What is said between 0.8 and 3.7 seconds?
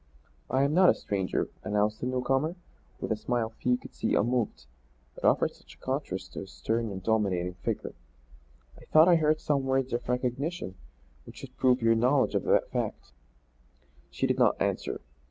a stranger," announced the newcomer, with a smile